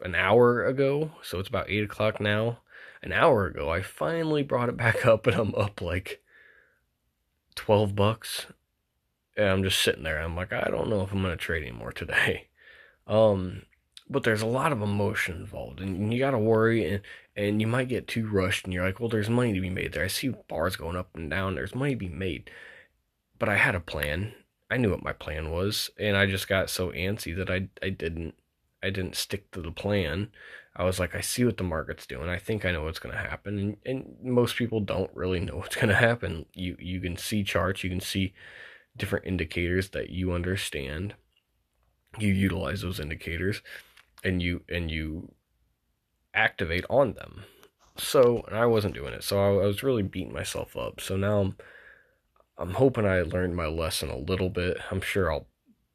an 0.00 0.14
hour 0.14 0.64
ago, 0.64 1.10
so 1.22 1.40
it's 1.40 1.48
about 1.48 1.68
eight 1.68 1.84
o'clock 1.84 2.20
now. 2.20 2.60
An 3.02 3.12
hour 3.12 3.46
ago, 3.46 3.68
I 3.68 3.82
finally 3.82 4.42
brought 4.42 4.68
it 4.68 4.76
back 4.76 5.04
up, 5.04 5.26
and 5.26 5.36
I'm 5.36 5.54
up 5.54 5.80
like 5.80 6.22
12 7.56 7.94
bucks. 7.94 8.46
And 9.36 9.48
I'm 9.48 9.62
just 9.62 9.82
sitting 9.82 10.04
there. 10.04 10.20
I'm 10.20 10.36
like, 10.36 10.52
I 10.52 10.68
don't 10.70 10.88
know 10.88 11.02
if 11.02 11.12
I'm 11.12 11.22
going 11.22 11.36
to 11.36 11.36
trade 11.36 11.62
anymore 11.62 11.92
today. 11.92 12.48
Um, 13.08 13.62
but 14.08 14.22
there's 14.22 14.42
a 14.42 14.46
lot 14.46 14.72
of 14.72 14.82
emotion 14.82 15.36
involved 15.36 15.80
and 15.80 16.12
you 16.12 16.18
got 16.18 16.32
to 16.32 16.38
worry 16.38 16.88
and, 16.88 17.02
and 17.36 17.60
you 17.60 17.66
might 17.66 17.88
get 17.88 18.06
too 18.08 18.28
rushed 18.28 18.64
and 18.64 18.72
you're 18.72 18.84
like, 18.84 19.00
well, 19.00 19.08
there's 19.08 19.30
money 19.30 19.52
to 19.52 19.60
be 19.60 19.70
made 19.70 19.92
there. 19.92 20.04
I 20.04 20.08
see 20.08 20.34
bars 20.48 20.76
going 20.76 20.96
up 20.96 21.10
and 21.14 21.30
down. 21.30 21.54
There's 21.54 21.74
money 21.74 21.92
to 21.92 21.96
be 21.96 22.08
made. 22.08 22.50
But 23.38 23.48
I 23.48 23.56
had 23.56 23.74
a 23.74 23.80
plan. 23.80 24.32
I 24.70 24.76
knew 24.76 24.90
what 24.90 25.02
my 25.02 25.12
plan 25.12 25.50
was. 25.50 25.90
And 25.98 26.16
I 26.16 26.26
just 26.26 26.48
got 26.48 26.70
so 26.70 26.90
antsy 26.92 27.36
that 27.36 27.50
I, 27.50 27.68
I 27.80 27.90
didn't, 27.90 28.34
I 28.82 28.90
didn't 28.90 29.16
stick 29.16 29.50
to 29.52 29.60
the 29.60 29.72
plan. 29.72 30.30
I 30.78 30.84
was 30.84 31.00
like, 31.00 31.14
I 31.14 31.22
see 31.22 31.44
what 31.44 31.56
the 31.56 31.64
market's 31.64 32.06
doing. 32.06 32.28
I 32.28 32.38
think 32.38 32.64
I 32.64 32.70
know 32.70 32.84
what's 32.84 32.98
going 32.98 33.14
to 33.14 33.20
happen. 33.20 33.58
And, 33.58 33.76
and 33.86 34.16
most 34.22 34.56
people 34.56 34.80
don't 34.80 35.10
really 35.14 35.40
know 35.40 35.56
what's 35.56 35.76
going 35.76 35.88
to 35.88 35.94
happen. 35.94 36.46
You 36.52 36.76
you 36.78 37.00
can 37.00 37.16
see 37.16 37.42
charts, 37.42 37.82
you 37.82 37.90
can 37.90 38.00
see 38.00 38.34
different 38.96 39.26
indicators 39.26 39.90
that 39.90 40.10
you 40.10 40.32
understand. 40.32 41.14
You 42.18 42.32
utilize 42.32 42.82
those 42.82 43.00
indicators, 43.00 43.62
and 44.22 44.42
you 44.42 44.62
and 44.68 44.90
you 44.90 45.32
activate 46.34 46.84
on 46.88 47.14
them. 47.14 47.44
So, 47.98 48.44
and 48.46 48.56
I 48.56 48.66
wasn't 48.66 48.94
doing 48.94 49.14
it. 49.14 49.24
So 49.24 49.38
I, 49.38 49.64
I 49.64 49.66
was 49.66 49.82
really 49.82 50.02
beating 50.02 50.32
myself 50.32 50.76
up. 50.76 51.00
So 51.00 51.16
now 51.16 51.40
I'm 51.40 51.56
I'm 52.58 52.74
hoping 52.74 53.06
I 53.06 53.22
learned 53.22 53.56
my 53.56 53.66
lesson 53.66 54.10
a 54.10 54.18
little 54.18 54.50
bit. 54.50 54.78
I'm 54.90 55.00
sure 55.00 55.32
I'll 55.32 55.46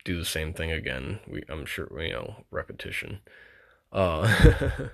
do 0.03 0.17
the 0.17 0.25
same 0.25 0.53
thing 0.53 0.71
again. 0.71 1.19
We 1.27 1.43
I'm 1.49 1.65
sure 1.65 1.87
you 2.01 2.13
know 2.13 2.45
repetition. 2.49 3.19
Uh, 3.91 4.87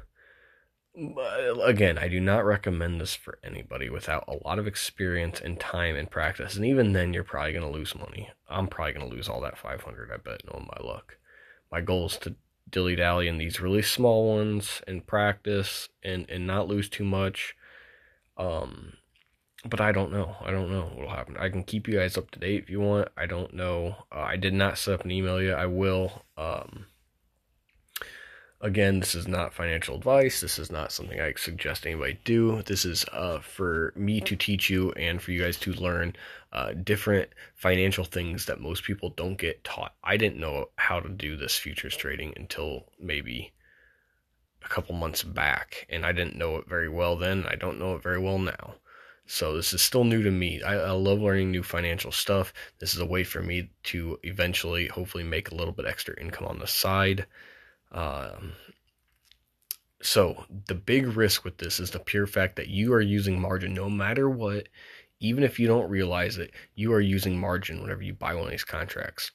again, 1.64 1.98
I 1.98 2.08
do 2.08 2.20
not 2.20 2.46
recommend 2.46 3.00
this 3.00 3.16
for 3.16 3.40
anybody 3.44 3.90
without 3.90 4.26
a 4.28 4.48
lot 4.48 4.60
of 4.60 4.68
experience 4.68 5.40
and 5.40 5.60
time 5.60 5.96
and 5.96 6.10
practice. 6.10 6.56
And 6.56 6.66
even 6.66 6.94
then, 6.94 7.14
you're 7.14 7.24
probably 7.24 7.54
going 7.54 7.72
to 7.72 7.78
lose 7.78 7.96
money. 7.96 8.30
I'm 8.50 8.68
probably 8.68 8.94
going 8.94 9.10
to 9.10 9.16
lose 9.16 9.30
all 9.30 9.42
that 9.42 9.58
500, 9.58 10.12
I 10.12 10.18
bet, 10.18 10.42
knowing 10.46 10.68
my 10.68 10.88
luck. 10.88 11.18
My 11.72 11.82
goal 11.82 12.08
is 12.08 12.18
to 12.20 12.36
dilly 12.70 12.96
dally 12.96 13.28
in 13.28 13.38
these 13.38 13.62
really 13.62 13.82
small 13.82 14.36
ones 14.36 14.82
and 14.88 15.06
practice 15.06 15.90
and, 16.04 16.30
and 16.30 16.48
not 16.48 16.68
lose 16.68 16.90
too 16.90 17.06
much. 17.06 17.56
Um, 18.36 18.94
but 19.66 19.82
I 19.82 19.92
don't 19.92 20.12
know. 20.12 20.36
I 20.42 20.52
don't 20.52 20.72
know 20.72 20.92
what'll 20.94 21.12
happen. 21.12 21.38
I 21.38 21.50
can 21.50 21.64
keep 21.64 21.88
you 21.88 21.96
guys 21.96 22.18
up 22.18 22.32
to 22.32 22.40
date 22.40 22.64
if 22.64 22.70
you 22.70 22.80
want. 22.80 23.10
I 23.18 23.26
don't 23.26 23.54
know. 23.54 23.96
Uh, 24.12 24.20
I 24.20 24.36
did 24.36 24.54
not 24.54 24.78
set 24.78 24.94
up 24.96 25.06
an 25.06 25.12
email 25.12 25.42
yet. 25.42 25.58
I 25.58 25.66
will. 25.66 26.24
Um, 26.38 26.86
again, 28.62 29.00
this 29.00 29.16
is 29.16 29.28
not 29.28 29.54
financial 29.54 29.96
advice. 29.96 30.42
This 30.42 30.58
is 30.58 30.72
not 30.72 30.92
something 30.92 31.20
I 31.20 31.34
suggest 31.38 31.86
anybody 31.86 32.20
do. 32.24 32.62
This 32.64 32.86
is 32.86 33.06
uh, 33.12 33.40
for 33.40 33.94
me 33.96 34.20
to 34.22 34.36
teach 34.36 34.70
you 34.70 34.92
and 34.94 35.22
for 35.22 35.32
you 35.32 35.42
guys 35.42 35.58
to 35.60 35.74
learn 35.74 36.16
uh, 36.54 36.74
different 36.74 37.30
financial 37.56 38.04
things 38.04 38.46
that 38.46 38.60
most 38.60 38.84
people 38.84 39.12
don't 39.12 39.38
get 39.38 39.64
taught. 39.64 39.94
I 40.04 40.18
didn't 40.18 40.40
know 40.40 40.70
how 40.76 41.00
to 41.00 41.10
do 41.10 41.36
this 41.38 41.58
futures 41.58 41.96
trading 41.96 42.34
until 42.36 42.86
maybe 43.00 43.54
a 44.64 44.68
couple 44.70 44.96
months 44.96 45.24
back, 45.24 45.86
and 45.90 46.06
I 46.06 46.12
didn't 46.12 46.36
know 46.36 46.58
it 46.58 46.68
very 46.68 46.90
well 46.90 47.16
then. 47.16 47.46
I 47.48 47.56
don't 47.56 47.80
know 47.80 47.96
it 47.96 48.04
very 48.04 48.20
well 48.20 48.40
now. 48.40 48.76
So 49.30 49.56
this 49.56 49.74
is 49.74 49.82
still 49.82 50.06
new 50.06 50.24
to 50.24 50.32
me. 50.32 50.62
I, 50.64 50.76
I, 50.76 50.92
love 50.92 51.20
learning 51.20 51.52
new 51.52 51.62
financial 51.62 52.14
stuff. 52.14 52.54
This 52.80 52.94
is 52.94 53.02
a 53.02 53.06
way 53.06 53.26
for 53.26 53.42
me 53.42 53.70
to 53.84 54.18
eventually, 54.24 54.88
hopefully, 54.88 55.26
make 55.26 55.52
a 55.52 55.56
little 55.56 55.74
bit 55.74 55.86
extra 55.86 56.20
income 56.20 56.48
on 56.48 56.60
the 56.60 56.68
side. 56.68 57.26
Um, 57.92 58.54
so 60.02 60.46
the 60.68 60.76
big 60.76 61.08
risk 61.18 61.44
with 61.44 61.58
this 61.58 61.80
is 61.80 61.92
the 61.92 62.00
pure 62.00 62.28
fact 62.28 62.56
that 62.58 62.68
you 62.68 62.94
are 62.94 63.02
using 63.02 63.40
margin 63.40 63.74
no 63.74 63.90
matter 63.90 64.30
what, 64.30 64.68
even 65.20 65.44
if 65.44 65.60
you 65.60 65.68
don't 65.68 65.90
realize 65.90 66.38
it, 66.38 66.52
you 66.76 66.94
are 66.94 67.02
using 67.02 67.40
margin 67.40 67.82
whenever 67.82 68.04
you 68.04 68.14
buy 68.14 68.34
one 68.34 68.46
of 68.46 68.52
these 68.52 68.64
contracts. 68.64 69.32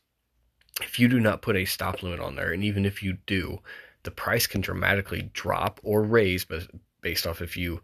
If 0.80 0.98
you 0.98 1.08
do 1.08 1.20
not 1.20 1.42
put 1.42 1.56
a 1.56 1.64
stop 1.64 2.02
limit 2.02 2.20
on 2.20 2.36
there, 2.36 2.52
and 2.52 2.62
even 2.64 2.86
if 2.86 3.02
you 3.02 3.18
do, 3.26 3.60
the 4.04 4.10
price 4.10 4.46
can 4.46 4.60
dramatically 4.60 5.30
drop 5.32 5.80
or 5.82 6.02
raise 6.02 6.46
based 7.00 7.26
off 7.26 7.42
if 7.42 7.56
you 7.56 7.82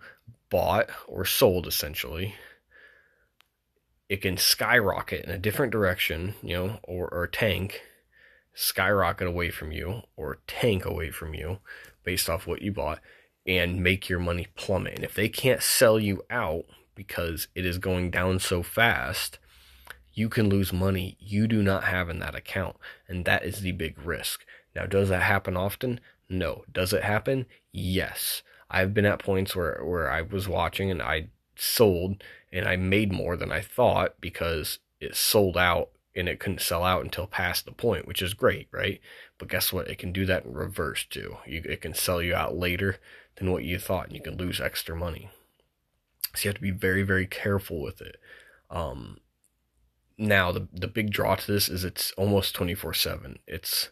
bought 0.50 0.88
or 1.06 1.24
sold 1.24 1.66
essentially. 1.66 2.34
It 4.08 4.22
can 4.22 4.36
skyrocket 4.36 5.24
in 5.24 5.30
a 5.30 5.38
different 5.38 5.72
direction 5.72 6.34
you 6.42 6.56
know 6.56 6.78
or, 6.84 7.08
or 7.12 7.26
tank 7.26 7.82
skyrocket 8.60 9.28
away 9.28 9.50
from 9.50 9.70
you 9.70 10.02
or 10.16 10.40
tank 10.48 10.84
away 10.84 11.12
from 11.12 11.32
you 11.32 11.58
based 12.02 12.28
off 12.28 12.44
what 12.44 12.60
you 12.60 12.72
bought 12.72 12.98
and 13.46 13.80
make 13.80 14.08
your 14.08 14.18
money 14.18 14.48
plummet. 14.56 14.96
And 14.96 15.04
if 15.04 15.14
they 15.14 15.28
can't 15.28 15.62
sell 15.62 16.00
you 16.00 16.24
out 16.28 16.64
because 16.96 17.46
it 17.54 17.64
is 17.64 17.78
going 17.78 18.10
down 18.10 18.40
so 18.40 18.64
fast 18.64 19.38
you 20.12 20.28
can 20.28 20.48
lose 20.48 20.72
money 20.72 21.16
you 21.20 21.46
do 21.46 21.62
not 21.62 21.84
have 21.84 22.08
in 22.08 22.18
that 22.18 22.34
account. 22.34 22.74
And 23.06 23.24
that 23.24 23.44
is 23.44 23.60
the 23.60 23.70
big 23.70 23.96
risk. 24.04 24.44
Now 24.74 24.86
does 24.86 25.08
that 25.08 25.22
happen 25.22 25.56
often? 25.56 26.00
No. 26.28 26.64
Does 26.72 26.92
it 26.92 27.04
happen? 27.04 27.46
Yes. 27.70 28.42
I've 28.68 28.92
been 28.92 29.06
at 29.06 29.20
points 29.20 29.54
where, 29.54 29.80
where 29.84 30.10
I 30.10 30.22
was 30.22 30.48
watching 30.48 30.90
and 30.90 31.00
I 31.00 31.28
sold 31.54 32.24
and 32.52 32.66
I 32.66 32.74
made 32.74 33.12
more 33.12 33.36
than 33.36 33.52
I 33.52 33.60
thought 33.60 34.20
because 34.20 34.80
it 35.00 35.14
sold 35.14 35.56
out 35.56 35.90
and 36.14 36.28
it 36.28 36.40
couldn't 36.40 36.60
sell 36.60 36.84
out 36.84 37.04
until 37.04 37.26
past 37.26 37.64
the 37.64 37.72
point, 37.72 38.06
which 38.06 38.22
is 38.22 38.34
great, 38.34 38.68
right? 38.72 39.00
But 39.38 39.48
guess 39.48 39.72
what? 39.72 39.88
It 39.88 39.98
can 39.98 40.12
do 40.12 40.26
that 40.26 40.44
in 40.44 40.52
reverse 40.52 41.04
too. 41.04 41.36
You, 41.46 41.62
it 41.64 41.80
can 41.80 41.94
sell 41.94 42.20
you 42.20 42.34
out 42.34 42.56
later 42.56 42.96
than 43.36 43.52
what 43.52 43.64
you 43.64 43.78
thought 43.78 44.06
and 44.08 44.16
you 44.16 44.22
can 44.22 44.36
lose 44.36 44.60
extra 44.60 44.96
money. 44.96 45.30
So 46.34 46.44
you 46.44 46.48
have 46.48 46.56
to 46.56 46.62
be 46.62 46.70
very, 46.70 47.02
very 47.02 47.26
careful 47.26 47.80
with 47.80 48.00
it. 48.00 48.16
Um, 48.70 49.18
now 50.20 50.50
the 50.50 50.66
the 50.72 50.88
big 50.88 51.10
draw 51.10 51.36
to 51.36 51.52
this 51.52 51.68
is 51.68 51.84
it's 51.84 52.10
almost 52.16 52.52
24 52.56 52.92
7 52.92 53.38
it's 53.46 53.90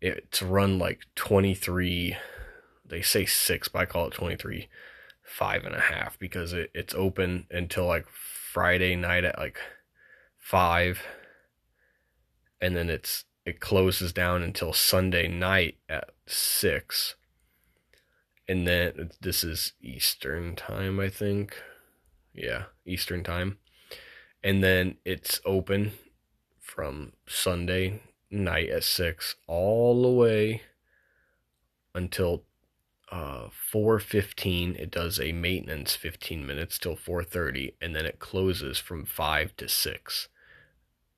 it's 0.00 0.40
run 0.40 0.78
like 0.78 1.00
23 1.16 2.16
they 2.90 3.00
say 3.00 3.24
six, 3.24 3.68
but 3.68 3.78
I 3.78 3.86
call 3.86 4.08
it 4.08 4.12
23, 4.12 4.68
five 5.22 5.64
and 5.64 5.74
a 5.74 5.80
half 5.80 6.18
because 6.18 6.52
it, 6.52 6.70
it's 6.74 6.94
open 6.94 7.46
until 7.50 7.86
like 7.86 8.06
Friday 8.08 8.96
night 8.96 9.24
at 9.24 9.38
like 9.38 9.58
five. 10.36 11.00
And 12.60 12.76
then 12.76 12.90
it's, 12.90 13.24
it 13.44 13.60
closes 13.60 14.12
down 14.12 14.42
until 14.42 14.72
Sunday 14.72 15.28
night 15.28 15.78
at 15.88 16.10
six. 16.26 17.16
And 18.48 18.66
then 18.66 19.10
this 19.20 19.44
is 19.44 19.72
Eastern 19.80 20.56
time, 20.56 21.00
I 21.00 21.08
think. 21.08 21.56
Yeah, 22.34 22.64
Eastern 22.84 23.22
time. 23.22 23.58
And 24.42 24.62
then 24.62 24.96
it's 25.04 25.40
open 25.44 25.92
from 26.60 27.12
Sunday 27.26 28.00
night 28.30 28.68
at 28.68 28.84
six 28.84 29.34
all 29.46 30.02
the 30.02 30.10
way 30.10 30.62
until 31.94 32.44
uh, 33.10 33.48
4.15 33.72 34.76
it 34.78 34.90
does 34.90 35.18
a 35.18 35.32
maintenance 35.32 35.96
15 35.96 36.46
minutes 36.46 36.78
till 36.78 36.94
4.30 36.94 37.74
and 37.80 37.94
then 37.94 38.06
it 38.06 38.20
closes 38.20 38.78
from 38.78 39.04
5 39.04 39.56
to 39.56 39.68
6 39.68 40.28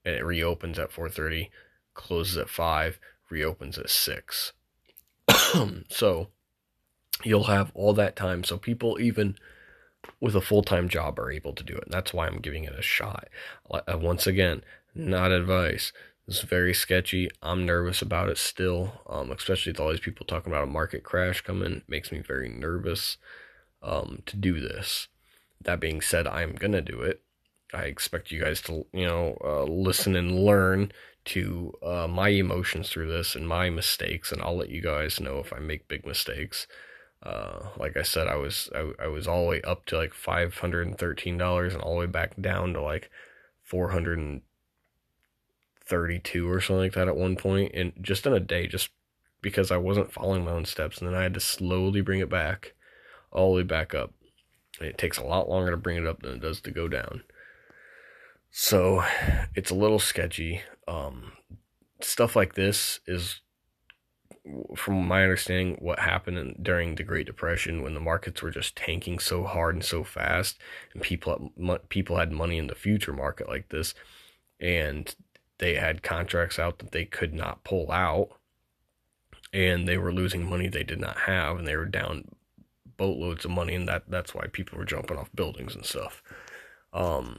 and 0.04 0.14
it 0.14 0.24
reopens 0.24 0.78
at 0.78 0.90
4.30 0.90 1.50
closes 1.94 2.36
at 2.36 2.48
5 2.48 2.98
reopens 3.30 3.78
at 3.78 3.90
6 3.90 4.52
so 5.88 6.28
you'll 7.24 7.44
have 7.44 7.70
all 7.74 7.92
that 7.92 8.16
time 8.16 8.44
so 8.44 8.56
people 8.56 9.00
even 9.00 9.36
with 10.20 10.34
a 10.34 10.40
full-time 10.40 10.88
job 10.88 11.18
are 11.18 11.30
able 11.30 11.52
to 11.52 11.64
do 11.64 11.74
it 11.74 11.84
and 11.84 11.92
that's 11.92 12.12
why 12.12 12.26
i'm 12.26 12.40
giving 12.40 12.64
it 12.64 12.78
a 12.78 12.82
shot 12.82 13.28
uh, 13.70 13.98
once 13.98 14.26
again 14.26 14.62
not 14.94 15.30
advice 15.30 15.92
it's 16.26 16.40
very 16.42 16.72
sketchy. 16.72 17.28
I'm 17.42 17.66
nervous 17.66 18.00
about 18.00 18.28
it 18.28 18.38
still, 18.38 19.02
um, 19.08 19.32
especially 19.32 19.72
with 19.72 19.80
all 19.80 19.90
these 19.90 20.00
people 20.00 20.24
talking 20.24 20.52
about 20.52 20.62
a 20.64 20.70
market 20.70 21.02
crash 21.02 21.40
coming. 21.40 21.72
It 21.72 21.88
makes 21.88 22.12
me 22.12 22.20
very 22.20 22.48
nervous 22.48 23.18
um, 23.82 24.22
to 24.26 24.36
do 24.36 24.60
this. 24.60 25.08
That 25.60 25.80
being 25.80 26.00
said, 26.00 26.26
I'm 26.26 26.54
gonna 26.54 26.80
do 26.80 27.00
it. 27.00 27.22
I 27.72 27.84
expect 27.84 28.30
you 28.30 28.42
guys 28.42 28.60
to, 28.62 28.86
you 28.92 29.06
know, 29.06 29.38
uh, 29.44 29.64
listen 29.64 30.16
and 30.16 30.44
learn 30.44 30.92
to 31.26 31.72
uh, 31.82 32.06
my 32.08 32.28
emotions 32.28 32.90
through 32.90 33.10
this 33.10 33.34
and 33.34 33.48
my 33.48 33.70
mistakes, 33.70 34.32
and 34.32 34.42
I'll 34.42 34.56
let 34.56 34.70
you 34.70 34.82
guys 34.82 35.20
know 35.20 35.38
if 35.38 35.52
I 35.52 35.58
make 35.58 35.88
big 35.88 36.06
mistakes. 36.06 36.66
Uh, 37.22 37.68
like 37.76 37.96
I 37.96 38.02
said, 38.02 38.26
I 38.26 38.34
was 38.36 38.68
I, 38.74 38.92
I 39.04 39.06
was 39.06 39.28
all 39.28 39.44
the 39.44 39.50
way 39.50 39.62
up 39.62 39.86
to 39.86 39.96
like 39.96 40.12
five 40.12 40.58
hundred 40.58 40.88
and 40.88 40.98
thirteen 40.98 41.38
dollars, 41.38 41.72
and 41.74 41.82
all 41.82 41.94
the 41.94 42.00
way 42.00 42.06
back 42.06 42.40
down 42.40 42.74
to 42.74 42.82
like 42.82 43.10
four 43.62 43.90
hundred 43.90 44.18
and 44.18 44.42
32 45.84 46.50
or 46.50 46.60
something 46.60 46.84
like 46.84 46.94
that 46.94 47.08
at 47.08 47.16
one 47.16 47.36
point, 47.36 47.72
and 47.74 47.92
just 48.00 48.26
in 48.26 48.32
a 48.32 48.40
day, 48.40 48.66
just 48.66 48.90
because 49.42 49.70
I 49.70 49.76
wasn't 49.76 50.12
following 50.12 50.44
my 50.44 50.52
own 50.52 50.64
steps, 50.64 50.98
and 50.98 51.08
then 51.08 51.14
I 51.14 51.22
had 51.22 51.34
to 51.34 51.40
slowly 51.40 52.00
bring 52.00 52.20
it 52.20 52.30
back, 52.30 52.74
all 53.30 53.50
the 53.50 53.56
way 53.56 53.62
back 53.62 53.94
up. 53.94 54.12
And 54.78 54.88
it 54.88 54.96
takes 54.96 55.18
a 55.18 55.24
lot 55.24 55.50
longer 55.50 55.70
to 55.70 55.76
bring 55.76 55.98
it 55.98 56.06
up 56.06 56.22
than 56.22 56.34
it 56.34 56.40
does 56.40 56.60
to 56.62 56.70
go 56.70 56.88
down. 56.88 57.24
So 58.52 59.02
it's 59.56 59.70
a 59.70 59.74
little 59.74 59.98
sketchy. 59.98 60.60
Um, 60.86 61.32
stuff 62.02 62.36
like 62.36 62.54
this 62.54 63.00
is, 63.06 63.40
from 64.76 65.06
my 65.06 65.22
understanding, 65.22 65.78
what 65.80 66.00
happened 66.00 66.36
in, 66.36 66.56
during 66.62 66.94
the 66.94 67.02
Great 67.02 67.26
Depression 67.26 67.82
when 67.82 67.94
the 67.94 68.00
markets 68.00 68.42
were 68.42 68.50
just 68.50 68.76
tanking 68.76 69.18
so 69.18 69.44
hard 69.44 69.74
and 69.74 69.84
so 69.84 70.04
fast, 70.04 70.58
and 70.92 71.02
people 71.02 71.50
people 71.88 72.18
had 72.18 72.30
money 72.30 72.58
in 72.58 72.66
the 72.66 72.74
future 72.74 73.14
market 73.14 73.48
like 73.48 73.70
this, 73.70 73.94
and 74.60 75.16
they 75.58 75.76
had 75.76 76.02
contracts 76.02 76.58
out 76.58 76.78
that 76.80 76.92
they 76.92 77.06
could 77.06 77.32
not 77.32 77.64
pull 77.64 77.90
out 77.90 78.30
and 79.52 79.86
they 79.86 79.96
were 79.96 80.12
losing 80.12 80.48
money 80.48 80.68
they 80.68 80.82
did 80.82 81.00
not 81.00 81.18
have 81.20 81.58
and 81.58 81.66
they 81.68 81.76
were 81.76 81.86
down 81.86 82.24
boatloads 82.96 83.44
of 83.44 83.50
money 83.50 83.74
and 83.74 83.86
that 83.86 84.02
that's 84.08 84.34
why 84.34 84.46
people 84.52 84.76
were 84.76 84.84
jumping 84.84 85.16
off 85.16 85.30
buildings 85.34 85.74
and 85.74 85.84
stuff 85.84 86.22
um 86.92 87.38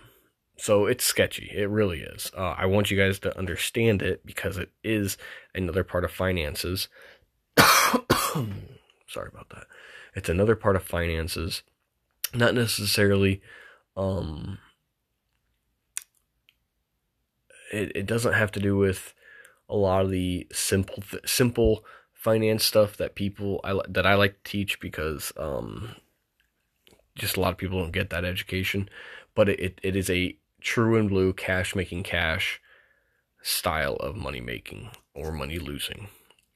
so 0.57 0.85
it's 0.85 1.03
sketchy. 1.03 1.51
It 1.53 1.69
really 1.69 2.01
is. 2.01 2.31
Uh, 2.37 2.55
i 2.57 2.65
want 2.65 2.91
you 2.91 2.97
guys 2.97 3.19
to 3.19 3.37
understand 3.37 4.01
it 4.01 4.25
because 4.25 4.57
it 4.57 4.71
is 4.83 5.17
another 5.55 5.83
part 5.83 6.03
of 6.03 6.11
finances. 6.11 6.87
Sorry 7.57 9.29
about 9.31 9.49
that. 9.49 9.65
It's 10.15 10.29
another 10.29 10.55
part 10.55 10.75
of 10.75 10.83
finances 10.83 11.63
not 12.35 12.55
necessarily 12.55 13.41
um 13.95 14.57
it, 17.71 17.91
it 17.95 18.05
doesn't 18.05 18.33
have 18.33 18.51
to 18.51 18.59
do 18.59 18.75
with 18.77 19.13
a 19.69 19.75
lot 19.75 20.05
of 20.05 20.11
the 20.11 20.47
simple 20.51 21.01
th- 21.09 21.27
simple 21.27 21.83
finance 22.13 22.63
stuff 22.63 22.95
that 22.97 23.15
people 23.15 23.59
I 23.63 23.79
that 23.87 24.05
I 24.05 24.13
like 24.15 24.43
to 24.43 24.51
teach 24.51 24.79
because 24.79 25.33
um, 25.35 25.95
just 27.15 27.37
a 27.37 27.41
lot 27.41 27.51
of 27.51 27.57
people 27.57 27.81
don't 27.81 27.91
get 27.91 28.09
that 28.11 28.23
education. 28.23 28.89
But 29.35 29.49
it, 29.49 29.59
it, 29.59 29.79
it 29.81 29.95
is 29.95 30.09
a 30.09 30.37
true 30.63 30.97
and 30.97 31.09
blue 31.09 31.33
cash 31.33 31.75
making 31.75 32.03
cash 32.03 32.61
style 33.41 33.95
of 33.97 34.15
money 34.15 34.41
making 34.41 34.89
or 35.13 35.31
money 35.31 35.59
losing. 35.59 36.07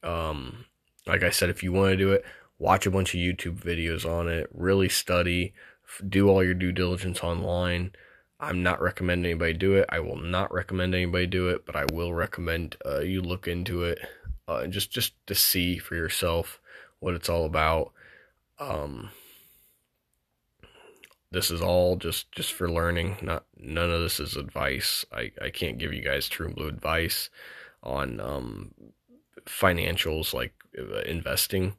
Um, 0.02 0.64
like 1.06 1.22
I 1.22 1.30
said, 1.30 1.50
if 1.50 1.62
you 1.62 1.72
want 1.72 1.92
to 1.92 1.96
do 1.96 2.12
it, 2.12 2.24
watch 2.58 2.86
a 2.86 2.90
bunch 2.90 3.14
of 3.14 3.20
YouTube 3.20 3.62
videos 3.62 4.08
on 4.08 4.28
it, 4.28 4.48
really 4.52 4.88
study, 4.88 5.52
do 6.08 6.28
all 6.28 6.42
your 6.42 6.54
due 6.54 6.72
diligence 6.72 7.22
online. 7.22 7.92
I'm 8.40 8.62
not 8.62 8.80
recommending 8.80 9.32
anybody 9.32 9.54
do 9.54 9.74
it. 9.74 9.86
I 9.88 10.00
will 10.00 10.16
not 10.16 10.52
recommend 10.52 10.94
anybody 10.94 11.26
do 11.26 11.48
it, 11.48 11.66
but 11.66 11.76
I 11.76 11.86
will 11.92 12.14
recommend 12.14 12.76
uh, 12.86 13.00
you 13.00 13.20
look 13.20 13.48
into 13.48 13.82
it 13.84 13.98
uh, 14.46 14.66
just 14.66 14.90
just 14.90 15.14
to 15.26 15.34
see 15.34 15.78
for 15.78 15.94
yourself 15.94 16.60
what 17.00 17.14
it's 17.14 17.28
all 17.28 17.44
about. 17.44 17.92
Um, 18.58 19.10
this 21.30 21.50
is 21.50 21.60
all 21.60 21.96
just 21.96 22.32
just 22.32 22.52
for 22.52 22.70
learning. 22.70 23.16
Not 23.22 23.44
none 23.56 23.90
of 23.90 24.00
this 24.00 24.20
is 24.20 24.36
advice. 24.36 25.04
I 25.12 25.32
I 25.42 25.50
can't 25.50 25.78
give 25.78 25.92
you 25.92 26.02
guys 26.02 26.28
true 26.28 26.52
blue 26.52 26.68
advice 26.68 27.30
on 27.82 28.20
um 28.20 28.72
financials 29.46 30.32
like 30.34 30.54
uh, 30.78 31.00
investing. 31.00 31.74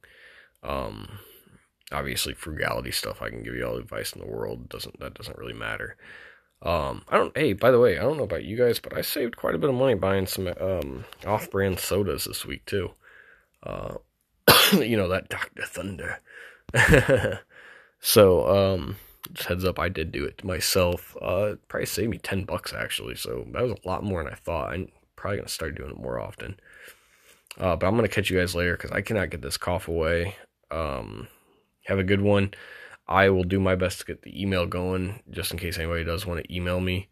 Um, 0.63 1.19
obviously 1.91 2.33
frugality 2.33 2.91
stuff. 2.91 3.21
I 3.21 3.29
can 3.29 3.43
give 3.43 3.55
you 3.55 3.65
all 3.65 3.75
the 3.75 3.81
advice 3.81 4.13
in 4.13 4.21
the 4.21 4.27
world. 4.27 4.69
Doesn't 4.69 4.99
that 4.99 5.13
doesn't 5.13 5.37
really 5.37 5.53
matter. 5.53 5.97
Um, 6.61 7.03
I 7.07 7.17
don't. 7.17 7.35
Hey, 7.37 7.53
by 7.53 7.71
the 7.71 7.79
way, 7.79 7.97
I 7.97 8.01
don't 8.01 8.17
know 8.17 8.23
about 8.23 8.43
you 8.43 8.57
guys, 8.57 8.79
but 8.79 8.95
I 8.95 9.01
saved 9.01 9.37
quite 9.37 9.55
a 9.55 9.57
bit 9.57 9.69
of 9.69 9.75
money 9.75 9.95
buying 9.95 10.27
some 10.27 10.47
um, 10.59 11.05
off-brand 11.25 11.79
sodas 11.79 12.25
this 12.25 12.45
week 12.45 12.65
too. 12.65 12.91
Uh, 13.63 13.95
you 14.73 14.97
know 14.97 15.07
that 15.07 15.29
Doctor 15.29 15.63
Thunder. 15.65 16.19
so, 17.99 18.73
um, 18.75 18.97
just 19.33 19.47
heads 19.47 19.65
up, 19.65 19.79
I 19.79 19.89
did 19.89 20.11
do 20.11 20.25
it 20.25 20.43
myself. 20.43 21.15
Uh, 21.21 21.55
probably 21.67 21.85
saved 21.85 22.09
me 22.09 22.17
ten 22.17 22.43
bucks 22.43 22.73
actually. 22.73 23.15
So 23.15 23.45
that 23.51 23.63
was 23.63 23.71
a 23.71 23.87
lot 23.87 24.03
more 24.03 24.23
than 24.23 24.33
I 24.33 24.35
thought. 24.35 24.73
I'm 24.73 24.89
probably 25.15 25.37
gonna 25.37 25.49
start 25.49 25.75
doing 25.75 25.91
it 25.91 25.97
more 25.97 26.19
often. 26.19 26.59
Uh, 27.57 27.75
but 27.75 27.87
I'm 27.87 27.95
gonna 27.95 28.07
catch 28.07 28.29
you 28.29 28.37
guys 28.37 28.55
later 28.55 28.77
because 28.77 28.91
I 28.91 29.01
cannot 29.01 29.29
get 29.29 29.41
this 29.41 29.57
cough 29.57 29.87
away. 29.87 30.35
Um, 30.71 31.27
have 31.85 31.99
a 31.99 32.03
good 32.03 32.21
one. 32.21 32.53
I 33.07 33.29
will 33.29 33.43
do 33.43 33.59
my 33.59 33.75
best 33.75 33.99
to 33.99 34.05
get 34.05 34.21
the 34.21 34.39
email 34.39 34.67
going 34.67 35.23
just 35.31 35.51
in 35.51 35.57
case 35.57 35.77
anybody 35.77 36.03
does 36.03 36.25
want 36.25 36.43
to 36.43 36.55
email 36.55 36.79
me. 36.79 37.09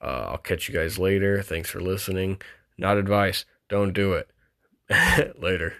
Uh, 0.00 0.28
I'll 0.30 0.38
catch 0.38 0.68
you 0.68 0.74
guys 0.74 0.98
later. 0.98 1.42
Thanks 1.42 1.70
for 1.70 1.80
listening. 1.80 2.40
Not 2.76 2.98
advice. 2.98 3.46
Don't 3.68 3.92
do 3.92 4.12
it. 4.12 4.30
later. 5.38 5.74